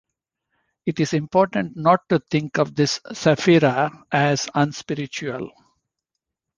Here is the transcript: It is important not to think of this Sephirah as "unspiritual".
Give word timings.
It 0.87 0.99
is 0.99 1.13
important 1.13 1.77
not 1.77 2.09
to 2.09 2.17
think 2.17 2.57
of 2.57 2.73
this 2.73 2.97
Sephirah 3.13 4.03
as 4.11 4.49
"unspiritual". 4.55 5.51